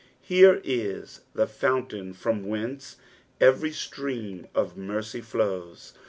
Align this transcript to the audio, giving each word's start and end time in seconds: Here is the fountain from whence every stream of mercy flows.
Here 0.23 0.59
is 0.63 1.21
the 1.35 1.45
fountain 1.45 2.13
from 2.13 2.47
whence 2.47 2.97
every 3.39 3.71
stream 3.71 4.47
of 4.55 4.75
mercy 4.75 5.21
flows. 5.21 5.93